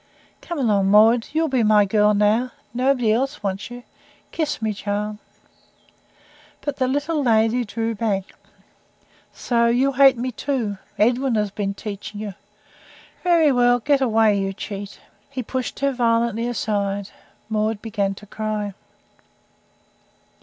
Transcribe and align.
"Come 0.41 0.57
along, 0.57 0.87
Maud. 0.89 1.27
You'll 1.31 1.47
be 1.47 1.61
my 1.61 1.85
girl 1.85 2.15
now. 2.15 2.53
Nobody 2.73 3.11
else 3.13 3.43
wants 3.43 3.69
you. 3.69 3.83
Kiss 4.31 4.59
me, 4.59 4.73
child." 4.73 5.19
But 6.61 6.77
the 6.77 6.87
little 6.87 7.21
lady 7.21 7.63
drew 7.63 7.93
back. 7.93 8.33
"So, 9.31 9.67
you 9.67 9.91
hate 9.91 10.17
me 10.17 10.31
too? 10.31 10.79
Edwin 10.97 11.35
has 11.35 11.51
been 11.51 11.75
teaching 11.75 12.19
you? 12.19 12.33
Very 13.21 13.51
well. 13.51 13.77
Get 13.79 14.01
away, 14.01 14.39
you 14.39 14.53
cheat!" 14.53 14.99
He 15.29 15.43
pushed 15.43 15.81
her 15.81 15.91
violently 15.91 16.47
aside. 16.47 17.09
Maud 17.47 17.79
began 17.79 18.15
to 18.15 18.25
cry. 18.25 18.73